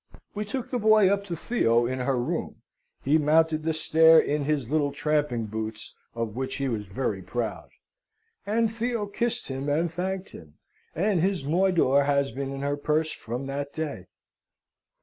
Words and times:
We 0.33 0.45
took 0.45 0.71
the 0.71 0.79
boy 0.79 1.13
up 1.13 1.25
to 1.25 1.35
Theo 1.35 1.85
in 1.85 1.99
her 1.99 2.17
room 2.17 2.63
(he 3.03 3.19
mounted 3.19 3.61
the 3.61 3.71
stair 3.71 4.17
in 4.17 4.45
his 4.45 4.67
little 4.67 4.91
tramping 4.91 5.45
boots, 5.45 5.93
of 6.15 6.35
which 6.35 6.55
he 6.55 6.67
was 6.67 6.87
very 6.87 7.21
proud); 7.21 7.69
and 8.43 8.73
Theo 8.73 9.05
kissed 9.05 9.49
him, 9.49 9.69
and 9.69 9.93
thanked 9.93 10.29
him; 10.29 10.55
and 10.95 11.19
his 11.21 11.45
moidore 11.45 12.05
has 12.05 12.31
been 12.31 12.51
in 12.51 12.61
her 12.61 12.77
purse 12.77 13.11
from 13.11 13.45
that 13.45 13.73
day. 13.73 14.07